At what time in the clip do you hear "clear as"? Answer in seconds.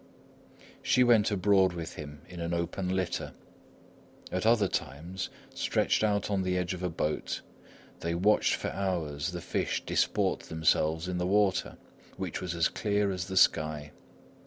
12.67-13.25